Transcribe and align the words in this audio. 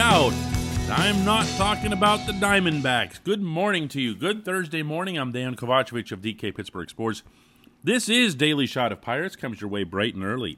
doubt, 0.00 0.32
I'm 0.88 1.26
not 1.26 1.46
talking 1.58 1.92
about 1.92 2.26
the 2.26 2.32
Diamondbacks. 2.32 3.22
Good 3.22 3.42
morning 3.42 3.86
to 3.88 4.00
you. 4.00 4.14
Good 4.14 4.46
Thursday 4.46 4.82
morning. 4.82 5.18
I'm 5.18 5.30
Dan 5.30 5.56
Kovacevic 5.56 6.10
of 6.10 6.22
DK 6.22 6.56
Pittsburgh 6.56 6.88
Sports. 6.88 7.22
This 7.84 8.08
is 8.08 8.34
Daily 8.34 8.64
Shot 8.64 8.92
of 8.92 9.02
Pirates. 9.02 9.36
Comes 9.36 9.60
your 9.60 9.68
way 9.68 9.84
bright 9.84 10.14
and 10.14 10.24
early 10.24 10.56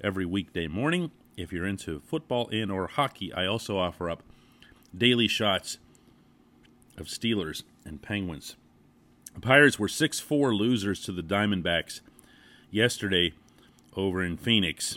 every 0.00 0.24
weekday 0.24 0.68
morning. 0.68 1.10
If 1.36 1.52
you're 1.52 1.66
into 1.66 1.98
football 1.98 2.48
and 2.52 2.70
or 2.70 2.86
hockey, 2.86 3.32
I 3.32 3.44
also 3.46 3.76
offer 3.76 4.08
up 4.08 4.22
daily 4.96 5.26
shots 5.26 5.78
of 6.96 7.06
Steelers 7.06 7.64
and 7.84 8.00
Penguins. 8.00 8.54
The 9.34 9.40
Pirates 9.40 9.80
were 9.80 9.88
6 9.88 10.20
4 10.20 10.54
losers 10.54 11.02
to 11.06 11.10
the 11.10 11.22
Diamondbacks 11.22 12.02
yesterday 12.70 13.32
over 13.96 14.22
in 14.22 14.36
Phoenix, 14.36 14.96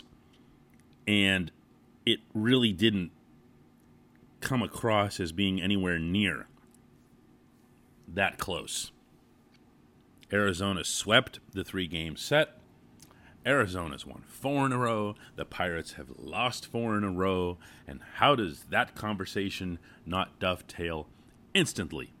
and 1.08 1.50
it 2.06 2.20
really 2.32 2.70
didn't 2.72 3.10
come 4.40 4.62
across 4.62 5.20
as 5.20 5.32
being 5.32 5.60
anywhere 5.60 5.98
near 5.98 6.46
that 8.14 8.38
close. 8.38 8.90
Arizona 10.32 10.84
swept 10.84 11.40
the 11.52 11.64
three 11.64 11.86
game 11.86 12.16
set. 12.16 12.56
Arizona's 13.46 14.06
won 14.06 14.22
four 14.26 14.66
in 14.66 14.72
a 14.72 14.78
row. 14.78 15.14
The 15.36 15.44
Pirates 15.44 15.94
have 15.94 16.08
lost 16.18 16.66
four 16.66 16.96
in 16.96 17.04
a 17.04 17.10
row. 17.10 17.58
And 17.86 18.00
how 18.16 18.34
does 18.34 18.64
that 18.70 18.94
conversation 18.94 19.78
not 20.04 20.38
dovetail 20.38 21.08
instantly 21.54 22.12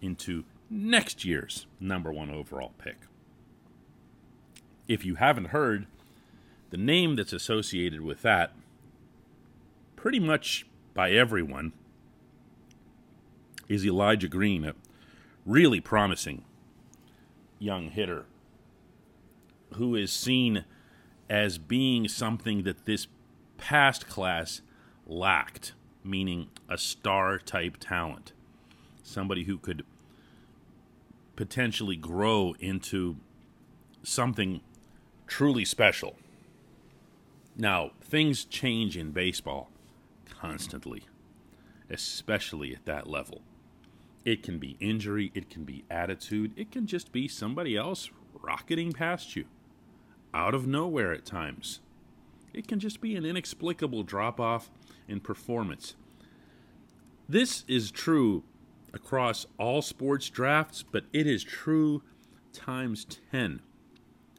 into 0.00 0.44
next 0.68 1.24
year's 1.24 1.66
number 1.78 2.12
one 2.12 2.30
overall 2.30 2.72
pick? 2.78 2.96
If 4.88 5.04
you 5.04 5.16
haven't 5.16 5.46
heard, 5.46 5.86
the 6.70 6.76
name 6.76 7.16
that's 7.16 7.32
associated 7.32 8.00
with 8.00 8.22
that, 8.22 8.52
pretty 9.94 10.20
much 10.20 10.66
by 10.96 11.10
everyone, 11.10 11.74
is 13.68 13.84
Elijah 13.84 14.28
Green, 14.28 14.64
a 14.64 14.74
really 15.44 15.78
promising 15.78 16.42
young 17.58 17.90
hitter 17.90 18.24
who 19.74 19.94
is 19.94 20.10
seen 20.10 20.64
as 21.28 21.58
being 21.58 22.08
something 22.08 22.62
that 22.62 22.86
this 22.86 23.08
past 23.58 24.08
class 24.08 24.62
lacked, 25.06 25.74
meaning 26.02 26.48
a 26.66 26.78
star 26.78 27.38
type 27.38 27.76
talent. 27.78 28.32
Somebody 29.02 29.44
who 29.44 29.58
could 29.58 29.84
potentially 31.36 31.96
grow 31.96 32.54
into 32.58 33.16
something 34.02 34.62
truly 35.26 35.66
special. 35.66 36.16
Now, 37.54 37.90
things 38.02 38.46
change 38.46 38.96
in 38.96 39.10
baseball 39.10 39.68
constantly, 40.46 41.02
especially 41.90 42.72
at 42.72 42.84
that 42.84 43.08
level. 43.08 43.42
It 44.24 44.42
can 44.42 44.58
be 44.58 44.76
injury, 44.80 45.32
it 45.34 45.50
can 45.50 45.64
be 45.64 45.84
attitude, 45.90 46.52
it 46.56 46.70
can 46.70 46.86
just 46.86 47.10
be 47.10 47.26
somebody 47.26 47.76
else 47.76 48.10
rocketing 48.42 48.92
past 48.92 49.34
you 49.34 49.46
out 50.32 50.54
of 50.54 50.66
nowhere 50.66 51.12
at 51.12 51.24
times. 51.24 51.80
It 52.52 52.68
can 52.68 52.78
just 52.78 53.00
be 53.00 53.16
an 53.16 53.24
inexplicable 53.24 54.04
drop 54.04 54.40
off 54.40 54.70
in 55.08 55.20
performance. 55.20 55.96
This 57.28 57.64
is 57.66 57.90
true 57.90 58.44
across 58.94 59.46
all 59.58 59.82
sports 59.82 60.30
drafts, 60.30 60.84
but 60.84 61.04
it 61.12 61.26
is 61.26 61.42
true 61.42 62.02
times 62.52 63.04
10 63.32 63.62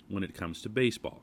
when 0.08 0.24
it 0.24 0.34
comes 0.34 0.62
to 0.62 0.70
baseball. 0.70 1.22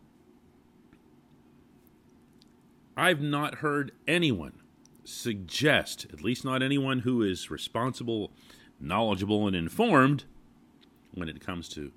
I've 2.96 3.22
not 3.22 3.56
heard 3.56 3.92
anyone 4.06 4.60
suggest, 5.04 6.06
at 6.12 6.22
least 6.22 6.44
not 6.44 6.62
anyone 6.62 7.00
who 7.00 7.22
is 7.22 7.50
responsible, 7.50 8.32
knowledgeable, 8.80 9.46
and 9.46 9.54
informed 9.54 10.24
when 11.12 11.28
it 11.28 11.40
comes 11.40 11.68
to 11.70 11.92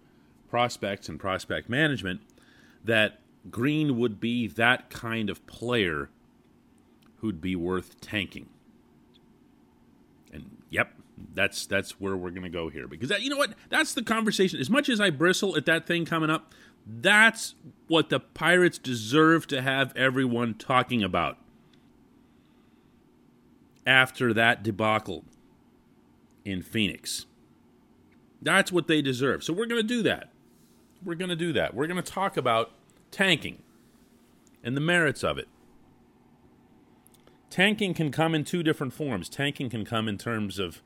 prospects 0.50 1.10
and 1.10 1.20
prospect 1.20 1.70
management, 1.70 2.22
that 2.84 3.20
Green 3.50 3.98
would 3.98 4.20
be 4.20 4.48
that 4.48 4.90
kind 4.90 5.30
of 5.30 5.46
player 5.48 6.10
who'd 7.18 7.42
be 7.42 7.56
worth 7.56 8.00
tanking. 8.02 8.48
And 10.32 10.58
yep, 10.70 10.94
that's 11.34 11.66
that's 11.66 12.00
where 12.00 12.16
we're 12.16 12.30
going 12.30 12.44
to 12.44 12.50
go 12.50 12.70
here 12.70 12.88
because 12.88 13.10
that, 13.10 13.22
you 13.22 13.30
know 13.30 13.38
what? 13.38 13.54
That's 13.70 13.94
the 13.94 14.04
conversation. 14.04 14.60
As 14.60 14.70
much 14.70 14.90
as 14.90 15.00
I 15.00 15.10
bristle 15.10 15.56
at 15.56 15.66
that 15.66 15.88
thing 15.88 16.06
coming 16.06 16.30
up, 16.30 16.54
that's 16.86 17.56
what 17.88 18.10
the 18.10 18.20
Pirates 18.20 18.78
deserve 18.78 19.48
to 19.48 19.62
have 19.62 19.96
everyone 19.96 20.54
talking 20.54 21.04
about 21.04 21.38
after 23.88 24.34
that 24.34 24.62
debacle 24.62 25.24
in 26.44 26.62
Phoenix. 26.62 27.26
That's 28.42 28.72
what 28.72 28.88
they 28.88 29.02
deserve. 29.02 29.44
So 29.44 29.54
we're 29.54 29.66
going 29.66 29.82
to 29.82 29.88
do 29.88 30.04
that. 30.04 30.32
We're 31.04 31.16
going 31.16 31.30
to 31.30 31.36
do 31.36 31.54
that. 31.54 31.74
We're 31.74 31.88
going 31.88 32.02
to 32.02 32.12
talk 32.12 32.36
about 32.38 32.72
tanking 33.10 33.64
and 34.64 34.76
the 34.76 34.82
merits 34.82 35.24
of 35.24 35.38
it. 35.38 35.48
Tanking 37.50 37.94
can 37.94 38.12
come 38.12 38.36
in 38.36 38.44
two 38.44 38.62
different 38.62 38.94
forms. 38.94 39.30
Tanking 39.30 39.70
can 39.70 39.86
come 39.86 40.10
in 40.10 40.18
terms 40.18 40.60
of, 40.60 40.82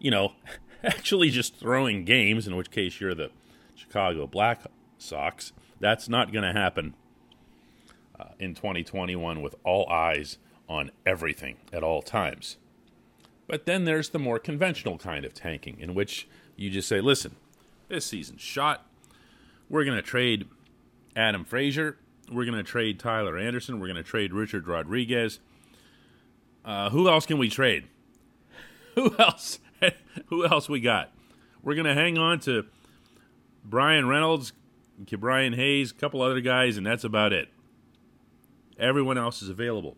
you 0.00 0.10
know, 0.10 0.32
actually 0.84 1.30
just 1.30 1.54
throwing 1.54 2.04
games, 2.04 2.48
in 2.48 2.56
which 2.56 2.70
case 2.70 3.00
you're 3.00 3.14
the 3.14 3.30
Chicago 3.76 4.26
Black 4.26 4.62
Sox. 4.98 5.52
That's 5.78 6.08
not 6.08 6.32
going 6.32 6.44
to 6.44 6.58
happen 6.58 6.94
uh, 8.18 8.30
in 8.40 8.54
2021 8.54 9.40
with 9.40 9.54
all 9.64 9.88
eyes 9.88 10.38
on 10.70 10.92
everything 11.04 11.56
at 11.72 11.82
all 11.82 12.00
times. 12.00 12.56
But 13.48 13.66
then 13.66 13.84
there's 13.84 14.10
the 14.10 14.20
more 14.20 14.38
conventional 14.38 14.96
kind 14.96 15.24
of 15.24 15.34
tanking, 15.34 15.78
in 15.80 15.92
which 15.92 16.28
you 16.56 16.70
just 16.70 16.88
say, 16.88 17.00
listen, 17.00 17.34
this 17.88 18.06
season's 18.06 18.40
shot. 18.40 18.86
We're 19.68 19.84
going 19.84 19.96
to 19.96 20.02
trade 20.02 20.46
Adam 21.16 21.44
Frazier. 21.44 21.98
We're 22.30 22.44
going 22.44 22.56
to 22.56 22.62
trade 22.62 23.00
Tyler 23.00 23.36
Anderson. 23.36 23.80
We're 23.80 23.88
going 23.88 23.96
to 23.96 24.08
trade 24.08 24.32
Richard 24.32 24.68
Rodriguez. 24.68 25.40
Uh, 26.64 26.90
who 26.90 27.08
else 27.08 27.26
can 27.26 27.38
we 27.38 27.50
trade? 27.50 27.88
Who 28.94 29.14
else? 29.18 29.58
who 30.26 30.46
else 30.46 30.68
we 30.68 30.80
got? 30.80 31.12
We're 31.62 31.74
going 31.74 31.86
to 31.86 31.94
hang 31.94 32.18
on 32.18 32.38
to 32.40 32.66
Bryan 33.64 34.06
Reynolds, 34.06 34.52
Brian 35.18 35.54
Hayes, 35.54 35.90
a 35.90 35.94
couple 35.94 36.22
other 36.22 36.40
guys, 36.40 36.76
and 36.76 36.84
that's 36.86 37.04
about 37.04 37.32
it. 37.32 37.48
Everyone 38.78 39.16
else 39.16 39.42
is 39.42 39.48
available. 39.48 39.96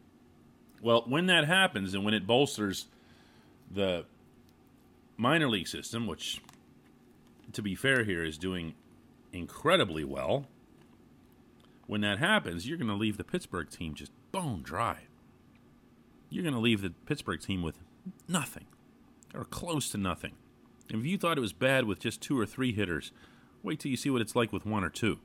Well, 0.82 1.04
when 1.06 1.26
that 1.26 1.46
happens 1.46 1.94
and 1.94 2.04
when 2.04 2.12
it 2.12 2.26
bolsters 2.26 2.86
the 3.70 4.04
minor 5.16 5.48
league 5.48 5.68
system, 5.68 6.06
which, 6.08 6.42
to 7.52 7.62
be 7.62 7.74
fair 7.76 8.02
here, 8.04 8.24
is 8.24 8.36
doing 8.36 8.74
incredibly 9.32 10.04
well, 10.04 10.46
when 11.86 12.00
that 12.00 12.18
happens, 12.18 12.66
you're 12.66 12.76
going 12.76 12.88
to 12.88 12.96
leave 12.96 13.16
the 13.16 13.24
Pittsburgh 13.24 13.70
team 13.70 13.94
just 13.94 14.10
bone 14.32 14.62
dry. 14.62 15.02
You're 16.28 16.42
going 16.42 16.54
to 16.54 16.60
leave 16.60 16.82
the 16.82 16.90
Pittsburgh 17.06 17.40
team 17.40 17.62
with 17.62 17.78
nothing 18.26 18.66
or 19.32 19.44
close 19.44 19.88
to 19.90 19.98
nothing. 19.98 20.32
And 20.90 21.00
if 21.00 21.06
you 21.06 21.16
thought 21.16 21.38
it 21.38 21.42
was 21.42 21.52
bad 21.52 21.84
with 21.84 22.00
just 22.00 22.20
two 22.20 22.38
or 22.38 22.44
three 22.44 22.72
hitters, 22.72 23.12
wait 23.62 23.78
till 23.78 23.90
you 23.90 23.96
see 23.96 24.10
what 24.10 24.20
it's 24.20 24.34
like 24.34 24.52
with 24.52 24.66
one 24.66 24.82
or 24.82 24.90
two. 24.90 25.20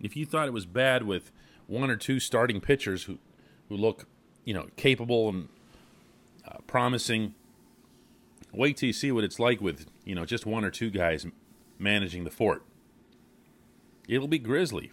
If 0.00 0.16
you 0.16 0.26
thought 0.26 0.46
it 0.46 0.52
was 0.52 0.66
bad 0.66 1.02
with 1.02 1.32
one 1.66 1.90
or 1.90 1.96
two 1.96 2.20
starting 2.20 2.60
pitchers 2.60 3.04
who, 3.04 3.18
who 3.68 3.76
look, 3.76 4.06
you 4.44 4.54
know, 4.54 4.68
capable 4.76 5.28
and 5.28 5.48
uh, 6.46 6.58
promising, 6.66 7.34
wait 8.52 8.76
till 8.76 8.88
you 8.88 8.92
see 8.92 9.10
what 9.12 9.24
it's 9.24 9.38
like 9.38 9.60
with, 9.60 9.86
you 10.04 10.14
know, 10.14 10.24
just 10.24 10.46
one 10.46 10.64
or 10.64 10.70
two 10.70 10.90
guys 10.90 11.26
managing 11.78 12.24
the 12.24 12.30
fort. 12.30 12.62
It'll 14.08 14.28
be 14.28 14.38
grisly. 14.38 14.92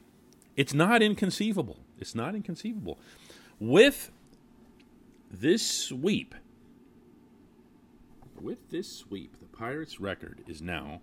It's 0.56 0.74
not 0.74 1.02
inconceivable. 1.02 1.80
It's 1.98 2.16
not 2.16 2.36
inconceivable. 2.36 2.98
With 3.60 4.12
this 5.30 5.66
sweep, 5.66 6.36
with 8.40 8.70
this 8.70 8.92
sweep, 8.92 9.40
the 9.40 9.46
Pirates' 9.46 10.00
record 10.00 10.44
is 10.48 10.62
now 10.62 11.02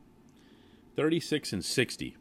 36 0.97 1.53
and 1.53 1.65
60. 1.65 2.17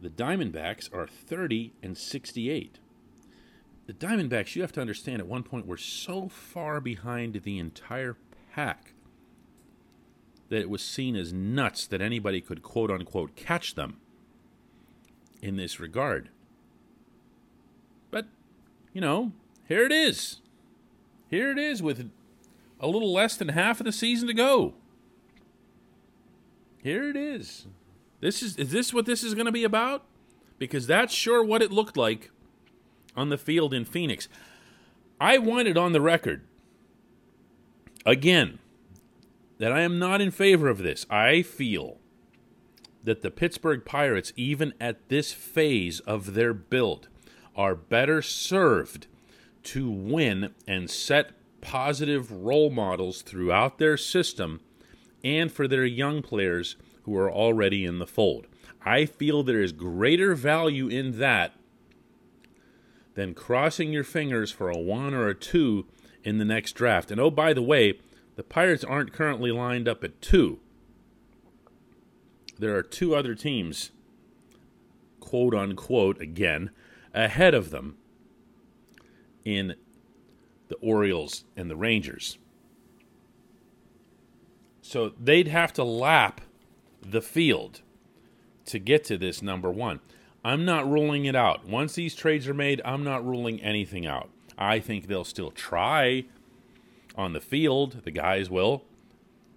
The 0.00 0.08
Diamondbacks 0.08 0.92
are 0.94 1.06
30 1.06 1.72
and 1.82 1.96
68. 1.96 2.78
The 3.86 3.92
Diamondbacks, 3.92 4.54
you 4.54 4.62
have 4.62 4.72
to 4.72 4.80
understand, 4.80 5.20
at 5.20 5.26
one 5.26 5.42
point 5.42 5.66
were 5.66 5.76
so 5.76 6.28
far 6.28 6.80
behind 6.80 7.40
the 7.42 7.58
entire 7.58 8.16
pack 8.54 8.94
that 10.48 10.60
it 10.60 10.70
was 10.70 10.82
seen 10.82 11.16
as 11.16 11.32
nuts 11.32 11.86
that 11.86 12.00
anybody 12.00 12.40
could 12.40 12.62
quote 12.62 12.90
unquote 12.90 13.34
catch 13.34 13.74
them 13.74 13.96
in 15.40 15.56
this 15.56 15.80
regard. 15.80 16.28
But, 18.10 18.26
you 18.92 19.00
know, 19.00 19.32
here 19.66 19.84
it 19.84 19.92
is. 19.92 20.40
Here 21.30 21.50
it 21.50 21.58
is 21.58 21.82
with 21.82 22.10
a 22.78 22.86
little 22.86 23.12
less 23.12 23.36
than 23.36 23.48
half 23.48 23.80
of 23.80 23.86
the 23.86 23.92
season 23.92 24.28
to 24.28 24.34
go. 24.34 24.74
Here 26.82 27.08
it 27.08 27.16
is. 27.16 27.66
This 28.20 28.42
is 28.42 28.56
is 28.56 28.70
this 28.70 28.92
what 28.92 29.06
this 29.06 29.24
is 29.24 29.34
going 29.34 29.46
to 29.46 29.52
be 29.52 29.64
about? 29.64 30.04
Because 30.58 30.86
that's 30.86 31.14
sure 31.14 31.42
what 31.42 31.62
it 31.62 31.72
looked 31.72 31.96
like 31.96 32.30
on 33.16 33.28
the 33.28 33.38
field 33.38 33.74
in 33.74 33.84
Phoenix. 33.84 34.28
I 35.20 35.38
want 35.38 35.68
it 35.68 35.76
on 35.76 35.92
the 35.92 36.00
record 36.00 36.42
again 38.04 38.58
that 39.58 39.72
I 39.72 39.82
am 39.82 39.98
not 39.98 40.20
in 40.20 40.30
favor 40.30 40.68
of 40.68 40.78
this. 40.78 41.06
I 41.08 41.42
feel 41.42 41.98
that 43.04 43.22
the 43.22 43.30
Pittsburgh 43.30 43.84
Pirates, 43.84 44.32
even 44.36 44.74
at 44.80 45.08
this 45.08 45.32
phase 45.32 46.00
of 46.00 46.34
their 46.34 46.52
build, 46.52 47.08
are 47.54 47.74
better 47.74 48.22
served 48.22 49.06
to 49.64 49.90
win 49.90 50.54
and 50.66 50.90
set 50.90 51.32
positive 51.60 52.30
role 52.32 52.70
models 52.70 53.22
throughout 53.22 53.78
their 53.78 53.96
system 53.96 54.60
and 55.22 55.52
for 55.52 55.68
their 55.68 55.84
young 55.84 56.22
players 56.22 56.76
who 57.04 57.16
are 57.16 57.30
already 57.30 57.84
in 57.84 57.98
the 57.98 58.06
fold. 58.06 58.46
I 58.84 59.06
feel 59.06 59.42
there 59.42 59.62
is 59.62 59.72
greater 59.72 60.34
value 60.34 60.88
in 60.88 61.18
that 61.18 61.54
than 63.14 63.34
crossing 63.34 63.92
your 63.92 64.04
fingers 64.04 64.50
for 64.50 64.70
a 64.70 64.78
one 64.78 65.14
or 65.14 65.28
a 65.28 65.34
two 65.34 65.86
in 66.24 66.38
the 66.38 66.44
next 66.44 66.72
draft. 66.72 67.10
And 67.10 67.20
oh, 67.20 67.30
by 67.30 67.52
the 67.52 67.62
way, 67.62 67.98
the 68.36 68.42
Pirates 68.42 68.84
aren't 68.84 69.12
currently 69.12 69.50
lined 69.50 69.88
up 69.88 70.02
at 70.02 70.20
two. 70.22 70.60
There 72.58 72.76
are 72.76 72.82
two 72.82 73.14
other 73.14 73.34
teams, 73.34 73.90
quote 75.20 75.54
unquote, 75.54 76.20
again, 76.20 76.70
ahead 77.12 77.54
of 77.54 77.70
them 77.70 77.96
in 79.44 79.74
the 80.68 80.76
Orioles 80.76 81.44
and 81.56 81.70
the 81.70 81.76
Rangers. 81.76 82.38
So 84.80 85.12
they'd 85.18 85.48
have 85.48 85.72
to 85.74 85.84
lap 85.84 86.40
the 87.00 87.22
field 87.22 87.82
to 88.66 88.78
get 88.78 89.04
to 89.04 89.18
this 89.18 89.42
number 89.42 89.70
one. 89.70 90.00
I'm 90.44 90.64
not 90.64 90.90
ruling 90.90 91.24
it 91.24 91.36
out. 91.36 91.66
Once 91.66 91.94
these 91.94 92.16
trades 92.16 92.48
are 92.48 92.54
made, 92.54 92.82
I'm 92.84 93.04
not 93.04 93.24
ruling 93.24 93.60
anything 93.60 94.06
out. 94.06 94.28
I 94.58 94.80
think 94.80 95.06
they'll 95.06 95.24
still 95.24 95.52
try 95.52 96.24
on 97.16 97.32
the 97.32 97.40
field. 97.40 98.02
The 98.04 98.10
guys 98.10 98.50
will. 98.50 98.82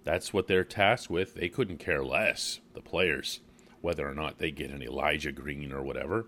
That's 0.04 0.32
what 0.32 0.46
they're 0.46 0.64
tasked 0.64 1.10
with. 1.10 1.34
They 1.34 1.48
couldn't 1.48 1.78
care 1.78 2.04
less, 2.04 2.60
the 2.74 2.80
players, 2.80 3.40
whether 3.80 4.08
or 4.08 4.14
not 4.14 4.38
they 4.38 4.52
get 4.52 4.70
an 4.70 4.82
Elijah 4.82 5.32
Green 5.32 5.72
or 5.72 5.82
whatever. 5.82 6.26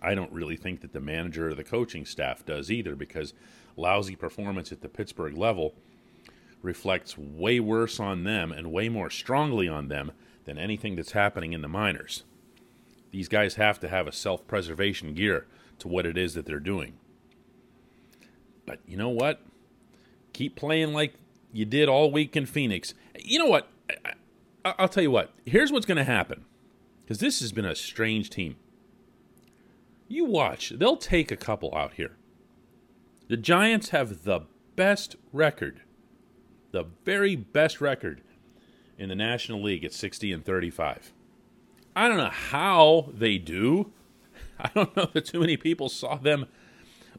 I 0.00 0.14
don't 0.14 0.32
really 0.32 0.56
think 0.56 0.80
that 0.82 0.92
the 0.92 1.00
manager 1.00 1.50
or 1.50 1.54
the 1.54 1.64
coaching 1.64 2.04
staff 2.04 2.46
does 2.46 2.70
either 2.70 2.94
because 2.94 3.34
lousy 3.76 4.14
performance 4.14 4.70
at 4.70 4.80
the 4.80 4.88
Pittsburgh 4.88 5.36
level 5.36 5.74
reflects 6.62 7.18
way 7.18 7.58
worse 7.58 7.98
on 7.98 8.22
them 8.22 8.52
and 8.52 8.72
way 8.72 8.88
more 8.88 9.10
strongly 9.10 9.68
on 9.68 9.88
them 9.88 10.12
than 10.44 10.58
anything 10.58 10.94
that's 10.94 11.12
happening 11.12 11.52
in 11.52 11.62
the 11.62 11.68
minors. 11.68 12.22
These 13.10 13.28
guys 13.28 13.54
have 13.54 13.80
to 13.80 13.88
have 13.88 14.06
a 14.06 14.12
self 14.12 14.46
preservation 14.46 15.14
gear 15.14 15.46
to 15.78 15.88
what 15.88 16.06
it 16.06 16.18
is 16.18 16.34
that 16.34 16.46
they're 16.46 16.60
doing. 16.60 16.94
But 18.66 18.80
you 18.86 18.96
know 18.96 19.08
what? 19.08 19.40
Keep 20.32 20.56
playing 20.56 20.92
like 20.92 21.14
you 21.52 21.64
did 21.64 21.88
all 21.88 22.12
week 22.12 22.36
in 22.36 22.46
Phoenix. 22.46 22.94
You 23.18 23.38
know 23.38 23.46
what? 23.46 23.68
I, 24.64 24.74
will 24.78 24.88
tell 24.88 25.02
you 25.02 25.10
what. 25.10 25.32
Here's 25.46 25.72
what's 25.72 25.86
going 25.86 25.96
to 25.96 26.04
happen. 26.04 26.44
Because 27.02 27.18
this 27.18 27.40
has 27.40 27.52
been 27.52 27.64
a 27.64 27.74
strange 27.74 28.28
team. 28.28 28.56
You 30.08 30.26
watch. 30.26 30.70
They'll 30.70 30.96
take 30.96 31.30
a 31.30 31.36
couple 31.36 31.74
out 31.74 31.94
here. 31.94 32.16
The 33.28 33.36
Giants 33.36 33.90
have 33.90 34.24
the 34.24 34.40
best 34.76 35.16
record, 35.32 35.80
the 36.70 36.84
very 37.04 37.36
best 37.36 37.80
record 37.80 38.22
in 38.98 39.08
the 39.08 39.14
National 39.14 39.62
League 39.62 39.84
at 39.84 39.92
60 39.92 40.32
and 40.32 40.44
35. 40.44 41.12
I 41.94 42.08
don't 42.08 42.16
know 42.18 42.30
how 42.30 43.08
they 43.12 43.38
do. 43.38 43.92
I 44.58 44.70
don't 44.74 44.96
know 44.96 45.08
that 45.12 45.26
too 45.26 45.40
many 45.40 45.56
people 45.56 45.88
saw 45.88 46.16
them 46.16 46.46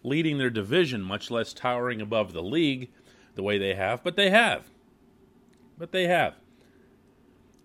leading 0.03 0.37
their 0.37 0.49
division, 0.49 1.01
much 1.01 1.29
less 1.29 1.53
towering 1.53 2.01
above 2.01 2.33
the 2.33 2.43
league 2.43 2.89
the 3.35 3.43
way 3.43 3.57
they 3.57 3.75
have, 3.75 4.03
but 4.03 4.15
they 4.15 4.29
have. 4.29 4.65
But 5.77 5.91
they 5.91 6.07
have. 6.07 6.35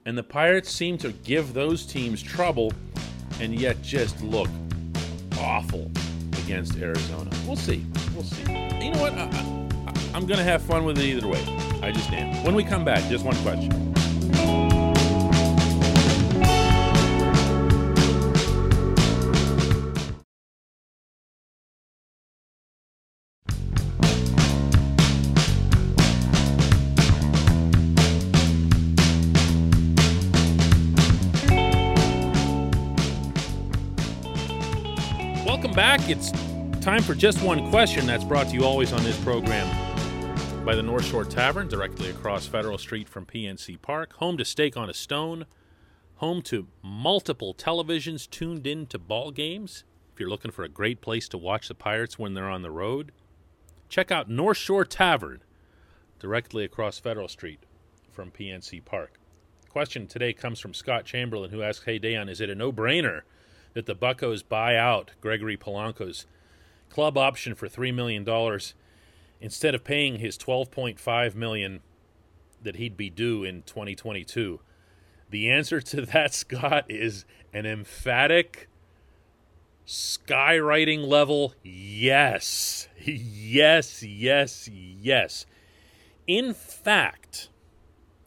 And 0.06 0.18
the 0.18 0.22
Pirates 0.22 0.70
seem 0.70 0.98
to 0.98 1.12
give 1.12 1.54
those 1.54 1.86
teams 1.86 2.22
trouble 2.22 2.72
and 3.40 3.58
yet 3.58 3.80
just 3.82 4.20
look 4.22 4.48
awful 5.38 5.90
against 6.44 6.76
Arizona. 6.76 7.30
We'll 7.46 7.56
see. 7.56 7.84
We'll 8.14 8.24
see. 8.24 8.42
You 8.42 8.92
know 8.92 9.00
what? 9.00 9.14
I, 9.14 10.16
am 10.16 10.26
going 10.26 10.38
to 10.38 10.44
have 10.44 10.62
fun 10.62 10.84
with 10.84 10.98
it 10.98 11.04
either 11.04 11.26
way. 11.26 11.42
I 11.82 11.90
just 11.90 12.10
am. 12.12 12.44
When 12.44 12.54
we 12.54 12.64
come 12.64 12.84
back, 12.84 13.08
just 13.10 13.24
one 13.24 13.36
question. 13.36 13.93
It's 36.06 36.32
time 36.84 37.02
for 37.02 37.14
just 37.14 37.40
one 37.40 37.70
question 37.70 38.04
that's 38.06 38.24
brought 38.24 38.48
to 38.48 38.52
you 38.52 38.62
always 38.62 38.92
on 38.92 39.02
this 39.04 39.18
program 39.24 39.66
by 40.62 40.74
the 40.74 40.82
North 40.82 41.06
Shore 41.06 41.24
Tavern, 41.24 41.66
directly 41.66 42.10
across 42.10 42.46
Federal 42.46 42.76
Street 42.76 43.08
from 43.08 43.24
PNC 43.24 43.80
Park. 43.80 44.12
Home 44.16 44.36
to 44.36 44.44
Steak 44.44 44.76
on 44.76 44.90
a 44.90 44.92
Stone, 44.92 45.46
home 46.16 46.42
to 46.42 46.66
multiple 46.82 47.54
televisions 47.54 48.28
tuned 48.28 48.66
in 48.66 48.84
to 48.88 48.98
ball 48.98 49.30
games. 49.30 49.84
If 50.12 50.20
you're 50.20 50.28
looking 50.28 50.50
for 50.50 50.62
a 50.62 50.68
great 50.68 51.00
place 51.00 51.26
to 51.30 51.38
watch 51.38 51.68
the 51.68 51.74
Pirates 51.74 52.18
when 52.18 52.34
they're 52.34 52.50
on 52.50 52.60
the 52.60 52.70
road, 52.70 53.10
check 53.88 54.10
out 54.10 54.28
North 54.28 54.58
Shore 54.58 54.84
Tavern, 54.84 55.40
directly 56.18 56.64
across 56.64 56.98
Federal 56.98 57.28
Street 57.28 57.60
from 58.12 58.30
PNC 58.30 58.84
Park. 58.84 59.18
question 59.70 60.06
today 60.06 60.34
comes 60.34 60.60
from 60.60 60.74
Scott 60.74 61.06
Chamberlain, 61.06 61.50
who 61.50 61.62
asks, 61.62 61.86
Hey, 61.86 61.98
Dan, 61.98 62.28
is 62.28 62.42
it 62.42 62.50
a 62.50 62.54
no 62.54 62.70
brainer? 62.70 63.22
That 63.74 63.86
the 63.86 63.94
Buckos 63.94 64.42
buy 64.42 64.76
out 64.76 65.12
Gregory 65.20 65.56
Polanco's 65.56 66.26
club 66.88 67.18
option 67.18 67.54
for 67.54 67.68
$3 67.68 67.92
million 67.92 68.26
instead 69.40 69.74
of 69.74 69.84
paying 69.84 70.18
his 70.18 70.38
12.5 70.38 71.34
million 71.34 71.80
that 72.62 72.76
he'd 72.76 72.96
be 72.96 73.10
due 73.10 73.44
in 73.44 73.62
2022? 73.62 74.60
The 75.30 75.50
answer 75.50 75.80
to 75.80 76.02
that, 76.06 76.32
Scott, 76.34 76.86
is 76.88 77.24
an 77.52 77.66
emphatic 77.66 78.68
skywriting 79.86 81.06
level 81.06 81.54
yes. 81.62 82.88
Yes, 83.04 84.02
yes, 84.02 84.68
yes. 84.68 85.46
In 86.26 86.54
fact, 86.54 87.50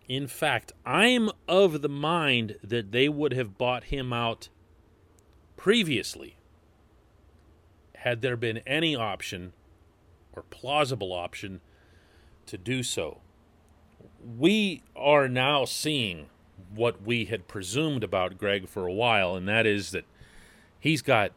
in 0.07 0.27
fact, 0.27 0.71
I'm 0.85 1.29
of 1.47 1.81
the 1.81 1.89
mind 1.89 2.57
that 2.63 2.91
they 2.91 3.09
would 3.09 3.33
have 3.33 3.57
bought 3.57 3.85
him 3.85 4.13
out 4.13 4.49
previously, 5.57 6.37
had 7.95 8.21
there 8.21 8.37
been 8.37 8.59
any 8.59 8.95
option 8.95 9.51
or 10.37 10.43
plausible 10.43 11.11
option 11.11 11.59
to 12.45 12.57
do 12.57 12.83
so. 12.83 13.19
We 14.37 14.83
are 14.95 15.27
now 15.27 15.65
seeing 15.65 16.27
what 16.73 17.01
we 17.01 17.25
had 17.25 17.47
presumed 17.47 18.03
about 18.03 18.37
Greg 18.37 18.69
for 18.69 18.85
a 18.85 18.93
while, 18.93 19.35
and 19.35 19.47
that 19.47 19.65
is 19.65 19.91
that 19.91 20.05
he's 20.79 21.01
got 21.01 21.31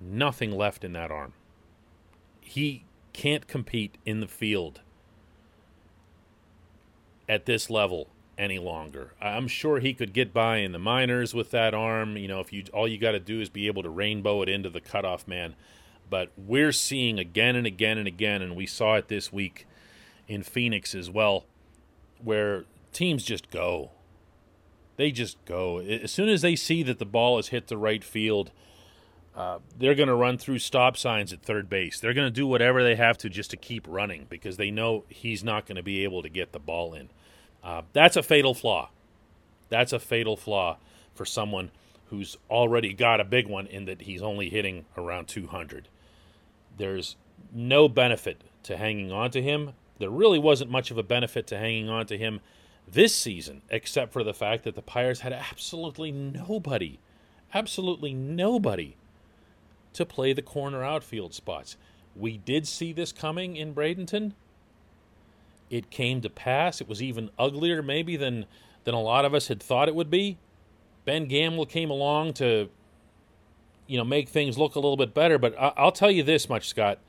nothing 0.00 0.52
left 0.52 0.84
in 0.84 0.92
that 0.92 1.10
arm. 1.10 1.32
He 2.40 2.84
can't 3.12 3.46
compete 3.46 3.98
in 4.06 4.20
the 4.20 4.28
field 4.28 4.80
at 7.28 7.46
this 7.46 7.68
level 7.68 8.08
any 8.36 8.58
longer. 8.58 9.12
I'm 9.20 9.48
sure 9.48 9.78
he 9.78 9.94
could 9.94 10.12
get 10.12 10.32
by 10.32 10.58
in 10.58 10.72
the 10.72 10.78
minors 10.78 11.34
with 11.34 11.50
that 11.52 11.74
arm. 11.74 12.16
You 12.16 12.28
know, 12.28 12.40
if 12.40 12.52
you 12.52 12.64
all 12.72 12.88
you 12.88 12.98
got 12.98 13.12
to 13.12 13.20
do 13.20 13.40
is 13.40 13.48
be 13.48 13.66
able 13.66 13.82
to 13.82 13.90
rainbow 13.90 14.42
it 14.42 14.48
into 14.48 14.70
the 14.70 14.80
cutoff 14.80 15.26
man. 15.26 15.54
But 16.10 16.30
we're 16.36 16.72
seeing 16.72 17.18
again 17.18 17.56
and 17.56 17.66
again 17.66 17.98
and 17.98 18.06
again, 18.06 18.42
and 18.42 18.54
we 18.54 18.66
saw 18.66 18.94
it 18.96 19.08
this 19.08 19.32
week 19.32 19.66
in 20.28 20.42
Phoenix 20.42 20.94
as 20.94 21.10
well, 21.10 21.44
where 22.22 22.64
teams 22.92 23.24
just 23.24 23.50
go. 23.50 23.90
They 24.96 25.10
just 25.10 25.42
go. 25.44 25.78
As 25.78 26.12
soon 26.12 26.28
as 26.28 26.42
they 26.42 26.56
see 26.56 26.82
that 26.84 26.98
the 26.98 27.04
ball 27.04 27.36
has 27.36 27.48
hit 27.48 27.66
the 27.66 27.76
right 27.76 28.04
field, 28.04 28.52
uh, 29.34 29.58
they're 29.76 29.96
going 29.96 30.08
to 30.08 30.14
run 30.14 30.38
through 30.38 30.60
stop 30.60 30.96
signs 30.96 31.32
at 31.32 31.42
third 31.42 31.68
base. 31.68 31.98
They're 31.98 32.14
going 32.14 32.28
to 32.28 32.30
do 32.30 32.46
whatever 32.46 32.84
they 32.84 32.94
have 32.94 33.18
to 33.18 33.28
just 33.28 33.50
to 33.50 33.56
keep 33.56 33.84
running 33.88 34.26
because 34.28 34.56
they 34.56 34.70
know 34.70 35.04
he's 35.08 35.42
not 35.42 35.66
going 35.66 35.76
to 35.76 35.82
be 35.82 36.04
able 36.04 36.22
to 36.22 36.28
get 36.28 36.52
the 36.52 36.60
ball 36.60 36.94
in. 36.94 37.10
Uh, 37.64 37.82
that's 37.92 38.16
a 38.16 38.22
fatal 38.22 38.54
flaw. 38.54 38.90
That's 39.70 39.92
a 39.92 39.98
fatal 39.98 40.36
flaw 40.36 40.76
for 41.14 41.24
someone 41.24 41.70
who's 42.06 42.36
already 42.50 42.92
got 42.92 43.20
a 43.20 43.24
big 43.24 43.48
one 43.48 43.66
in 43.66 43.86
that 43.86 44.02
he's 44.02 44.22
only 44.22 44.50
hitting 44.50 44.84
around 44.96 45.26
200. 45.26 45.88
There's 46.76 47.16
no 47.52 47.88
benefit 47.88 48.42
to 48.64 48.76
hanging 48.76 49.10
on 49.10 49.30
to 49.30 49.42
him. 49.42 49.72
There 49.98 50.10
really 50.10 50.38
wasn't 50.38 50.70
much 50.70 50.90
of 50.90 50.98
a 50.98 51.02
benefit 51.02 51.46
to 51.48 51.58
hanging 51.58 51.88
on 51.88 52.06
to 52.06 52.18
him 52.18 52.40
this 52.86 53.14
season, 53.14 53.62
except 53.70 54.12
for 54.12 54.22
the 54.22 54.34
fact 54.34 54.64
that 54.64 54.74
the 54.74 54.82
Pirates 54.82 55.20
had 55.20 55.32
absolutely 55.32 56.12
nobody, 56.12 56.98
absolutely 57.54 58.12
nobody 58.12 58.96
to 59.94 60.04
play 60.04 60.32
the 60.32 60.42
corner 60.42 60.84
outfield 60.84 61.32
spots. 61.32 61.76
We 62.14 62.36
did 62.36 62.66
see 62.66 62.92
this 62.92 63.12
coming 63.12 63.56
in 63.56 63.74
Bradenton. 63.74 64.32
It 65.74 65.90
came 65.90 66.20
to 66.20 66.30
pass. 66.30 66.80
It 66.80 66.88
was 66.88 67.02
even 67.02 67.30
uglier, 67.36 67.82
maybe, 67.82 68.16
than, 68.16 68.46
than 68.84 68.94
a 68.94 69.00
lot 69.00 69.24
of 69.24 69.34
us 69.34 69.48
had 69.48 69.60
thought 69.60 69.88
it 69.88 69.94
would 69.96 70.08
be. 70.08 70.38
Ben 71.04 71.26
Gamel 71.26 71.66
came 71.66 71.90
along 71.90 72.34
to, 72.34 72.70
you 73.88 73.98
know, 73.98 74.04
make 74.04 74.28
things 74.28 74.56
look 74.56 74.76
a 74.76 74.78
little 74.78 74.96
bit 74.96 75.12
better. 75.12 75.36
But 75.36 75.58
I- 75.58 75.72
I'll 75.76 75.90
tell 75.90 76.12
you 76.12 76.22
this 76.22 76.48
much, 76.48 76.68
Scott. 76.68 77.00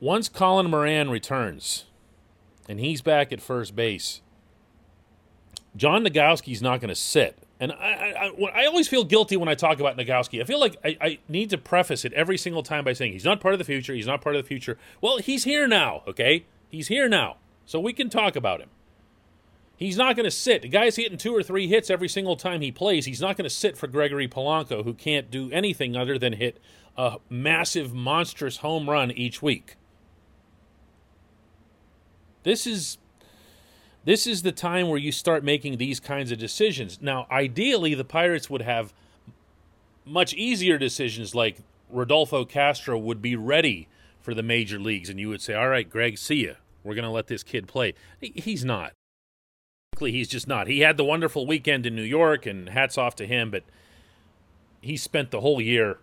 Once 0.00 0.28
Colin 0.28 0.68
Moran 0.68 1.08
returns, 1.08 1.86
and 2.68 2.78
he's 2.78 3.00
back 3.00 3.32
at 3.32 3.40
first 3.40 3.74
base, 3.74 4.20
John 5.76 6.04
Nogowski's 6.04 6.60
not 6.60 6.78
going 6.78 6.90
to 6.90 6.94
sit. 6.94 7.38
And 7.58 7.72
I, 7.72 8.30
I, 8.36 8.50
I, 8.54 8.66
always 8.66 8.86
feel 8.86 9.02
guilty 9.02 9.38
when 9.38 9.48
I 9.48 9.54
talk 9.54 9.80
about 9.80 9.96
Nogowski. 9.96 10.42
I 10.42 10.44
feel 10.44 10.60
like 10.60 10.76
I, 10.84 10.98
I 11.00 11.18
need 11.26 11.48
to 11.50 11.58
preface 11.58 12.04
it 12.04 12.12
every 12.12 12.36
single 12.36 12.62
time 12.62 12.84
by 12.84 12.92
saying 12.92 13.12
he's 13.14 13.24
not 13.24 13.40
part 13.40 13.54
of 13.54 13.58
the 13.58 13.64
future. 13.64 13.94
He's 13.94 14.06
not 14.06 14.20
part 14.20 14.36
of 14.36 14.42
the 14.42 14.46
future. 14.46 14.76
Well, 15.00 15.16
he's 15.16 15.44
here 15.44 15.66
now, 15.66 16.02
okay? 16.06 16.44
He's 16.70 16.88
here 16.88 17.08
now. 17.08 17.36
So 17.66 17.78
we 17.80 17.92
can 17.92 18.08
talk 18.08 18.36
about 18.36 18.60
him. 18.60 18.70
He's 19.76 19.96
not 19.96 20.16
going 20.16 20.24
to 20.24 20.30
sit. 20.30 20.62
The 20.62 20.68
guy's 20.68 20.96
hitting 20.96 21.18
two 21.18 21.34
or 21.34 21.42
three 21.42 21.68
hits 21.68 21.88
every 21.88 22.08
single 22.08 22.34
time 22.34 22.60
he 22.60 22.72
plays. 22.72 23.06
He's 23.06 23.20
not 23.20 23.36
going 23.36 23.44
to 23.44 23.54
sit 23.54 23.76
for 23.76 23.86
Gregory 23.86 24.26
Polanco, 24.26 24.82
who 24.82 24.92
can't 24.92 25.30
do 25.30 25.50
anything 25.52 25.96
other 25.96 26.18
than 26.18 26.32
hit 26.32 26.58
a 26.96 27.18
massive, 27.30 27.94
monstrous 27.94 28.56
home 28.56 28.90
run 28.90 29.12
each 29.12 29.40
week. 29.40 29.76
This 32.42 32.66
is 32.66 32.98
this 34.04 34.26
is 34.26 34.42
the 34.42 34.52
time 34.52 34.88
where 34.88 34.98
you 34.98 35.12
start 35.12 35.44
making 35.44 35.76
these 35.76 36.00
kinds 36.00 36.32
of 36.32 36.38
decisions. 36.38 36.98
Now, 37.00 37.26
ideally, 37.30 37.94
the 37.94 38.04
Pirates 38.04 38.48
would 38.48 38.62
have 38.62 38.94
much 40.04 40.32
easier 40.34 40.78
decisions 40.78 41.34
like 41.34 41.58
Rodolfo 41.90 42.44
Castro 42.44 42.98
would 42.98 43.20
be 43.20 43.36
ready 43.36 43.86
for 44.28 44.34
the 44.34 44.42
major 44.42 44.78
leagues, 44.78 45.08
and 45.08 45.18
you 45.18 45.30
would 45.30 45.40
say, 45.40 45.54
All 45.54 45.70
right, 45.70 45.88
Greg, 45.88 46.18
see 46.18 46.44
ya. 46.44 46.52
We're 46.84 46.94
going 46.94 47.06
to 47.06 47.10
let 47.10 47.28
this 47.28 47.42
kid 47.42 47.66
play. 47.66 47.94
He's 48.20 48.62
not. 48.62 48.92
He's 49.98 50.28
just 50.28 50.46
not. 50.46 50.66
He 50.66 50.80
had 50.80 50.98
the 50.98 51.04
wonderful 51.04 51.46
weekend 51.46 51.86
in 51.86 51.96
New 51.96 52.02
York, 52.02 52.44
and 52.44 52.68
hats 52.68 52.98
off 52.98 53.16
to 53.16 53.26
him, 53.26 53.50
but 53.50 53.64
he 54.82 54.98
spent 54.98 55.30
the 55.30 55.40
whole 55.40 55.62
year 55.62 55.96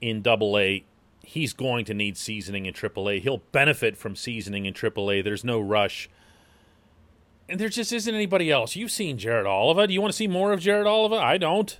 in 0.00 0.22
Double 0.22 0.56
A. 0.56 0.86
He's 1.22 1.52
going 1.52 1.84
to 1.84 1.92
need 1.92 2.16
seasoning 2.16 2.64
in 2.64 2.72
Triple 2.72 3.10
A. 3.10 3.20
He'll 3.20 3.42
benefit 3.52 3.98
from 3.98 4.16
seasoning 4.16 4.64
in 4.64 4.72
Triple 4.72 5.10
A. 5.10 5.20
There's 5.20 5.44
no 5.44 5.60
rush 5.60 6.08
and 7.46 7.60
there 7.60 7.68
just 7.68 7.92
isn't 7.92 8.14
anybody 8.14 8.50
else. 8.50 8.74
You've 8.74 8.90
seen 8.90 9.18
Jared 9.18 9.46
Oliva. 9.46 9.86
Do 9.86 9.92
you 9.92 10.00
want 10.00 10.12
to 10.12 10.16
see 10.16 10.28
more 10.28 10.52
of 10.52 10.60
Jared 10.60 10.86
Oliva? 10.86 11.16
I 11.16 11.36
don't. 11.36 11.78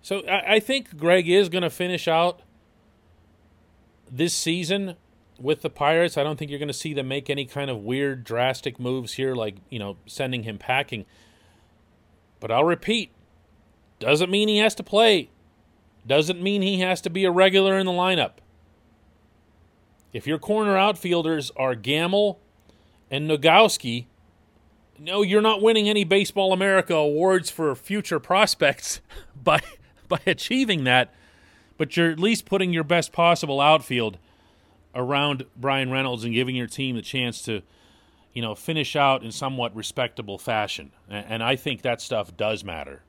So 0.00 0.26
I, 0.26 0.54
I 0.54 0.60
think 0.60 0.96
Greg 0.96 1.28
is 1.28 1.50
going 1.50 1.62
to 1.62 1.70
finish 1.70 2.08
out 2.08 2.40
this 4.12 4.34
season 4.34 4.96
with 5.40 5.62
the 5.62 5.70
Pirates. 5.70 6.16
I 6.16 6.22
don't 6.22 6.38
think 6.38 6.50
you're 6.50 6.60
going 6.60 6.68
to 6.68 6.74
see 6.74 6.92
them 6.92 7.08
make 7.08 7.30
any 7.30 7.46
kind 7.46 7.70
of 7.70 7.78
weird, 7.78 8.22
drastic 8.22 8.78
moves 8.78 9.14
here, 9.14 9.34
like, 9.34 9.56
you 9.70 9.78
know, 9.78 9.96
sending 10.06 10.42
him 10.42 10.58
packing. 10.58 11.06
But 12.38 12.52
I'll 12.52 12.64
repeat 12.64 13.10
doesn't 13.98 14.30
mean 14.30 14.48
he 14.48 14.58
has 14.58 14.74
to 14.74 14.82
play, 14.82 15.30
doesn't 16.04 16.42
mean 16.42 16.60
he 16.60 16.80
has 16.80 17.00
to 17.02 17.10
be 17.10 17.24
a 17.24 17.30
regular 17.30 17.78
in 17.78 17.86
the 17.86 17.92
lineup. 17.92 18.32
If 20.12 20.26
your 20.26 20.38
corner 20.38 20.76
outfielders 20.76 21.52
are 21.56 21.76
Gamel 21.76 22.40
and 23.10 23.30
Nogowski, 23.30 24.06
no, 24.98 25.22
you're 25.22 25.40
not 25.40 25.62
winning 25.62 25.88
any 25.88 26.02
Baseball 26.02 26.52
America 26.52 26.94
awards 26.94 27.48
for 27.48 27.74
future 27.74 28.18
prospects 28.18 29.00
by 29.42 29.60
by 30.08 30.20
achieving 30.26 30.84
that, 30.84 31.14
but 31.76 31.96
you're 31.96 32.10
at 32.10 32.18
least 32.18 32.44
putting 32.44 32.72
your 32.72 32.84
best 32.84 33.12
possible 33.12 33.60
outfield 33.60 34.18
around 34.94 35.46
Bryan 35.56 35.90
Reynolds 35.90 36.24
and 36.24 36.34
giving 36.34 36.54
your 36.54 36.66
team 36.66 36.96
the 36.96 37.02
chance 37.02 37.42
to, 37.42 37.62
you 38.32 38.42
know, 38.42 38.54
finish 38.54 38.94
out 38.94 39.22
in 39.22 39.32
somewhat 39.32 39.74
respectable 39.74 40.38
fashion. 40.38 40.92
And 41.08 41.42
I 41.42 41.56
think 41.56 41.82
that 41.82 42.00
stuff 42.00 42.36
does 42.36 42.62
matter. 42.62 43.02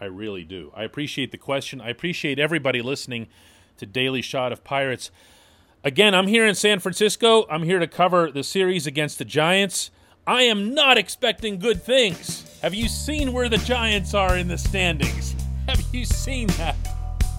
I 0.00 0.06
really 0.06 0.44
do. 0.44 0.72
I 0.74 0.84
appreciate 0.84 1.30
the 1.30 1.38
question. 1.38 1.80
I 1.80 1.88
appreciate 1.88 2.38
everybody 2.38 2.82
listening 2.82 3.28
to 3.78 3.86
Daily 3.86 4.22
Shot 4.22 4.52
of 4.52 4.64
Pirates. 4.64 5.10
Again, 5.84 6.14
I'm 6.14 6.26
here 6.26 6.46
in 6.46 6.54
San 6.54 6.80
Francisco. 6.80 7.46
I'm 7.48 7.62
here 7.62 7.78
to 7.78 7.86
cover 7.86 8.30
the 8.30 8.42
series 8.42 8.86
against 8.86 9.18
the 9.18 9.24
Giants. 9.24 9.90
I 10.26 10.42
am 10.42 10.74
not 10.74 10.98
expecting 10.98 11.58
good 11.58 11.82
things. 11.82 12.58
Have 12.60 12.74
you 12.74 12.88
seen 12.88 13.32
where 13.32 13.48
the 13.48 13.58
Giants 13.58 14.12
are 14.12 14.36
in 14.36 14.48
the 14.48 14.58
standings? 14.58 15.34
Have 15.68 15.82
you 15.92 16.04
seen 16.04 16.48
that? 16.58 16.76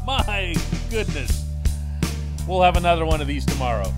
My 0.08 0.56
goodness. 0.90 1.44
We'll 2.48 2.62
have 2.62 2.78
another 2.78 3.06
one 3.06 3.20
of 3.20 3.28
these 3.28 3.46
tomorrow. 3.46 3.92